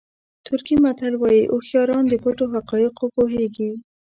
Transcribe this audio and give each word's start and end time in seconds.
ترکي 0.45 0.75
متل 0.83 1.13
وایي 1.17 1.43
هوښیاران 1.51 2.03
د 2.07 2.13
پټو 2.23 2.45
حقایقو 2.53 3.05
پوهېږي. 3.15 3.69